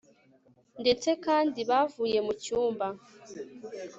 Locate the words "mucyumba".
2.25-2.87